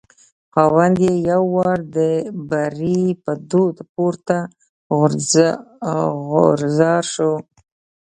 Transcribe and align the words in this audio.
خاوند 0.53 0.95
یې 1.05 1.13
یو 1.29 1.43
وار 1.55 1.79
د 1.95 1.97
بري 2.49 3.01
په 3.23 3.31
دود 3.49 3.75
پورته 3.93 4.37
غورځار 6.45 7.03
شو. 7.13 7.33